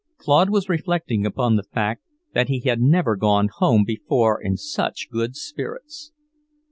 [0.17, 2.01] Claude was reflecting upon the fact
[2.33, 6.11] that he had never gone home before in such good spirits.